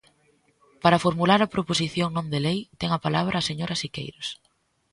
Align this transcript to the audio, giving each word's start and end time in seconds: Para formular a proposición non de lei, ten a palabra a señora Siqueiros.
Para 0.83 1.01
formular 1.05 1.39
a 1.43 1.51
proposición 1.55 2.09
non 2.13 2.27
de 2.33 2.39
lei, 2.45 2.59
ten 2.79 2.89
a 2.93 3.03
palabra 3.05 3.35
a 3.39 3.47
señora 3.49 3.75
Siqueiros. 3.81 4.27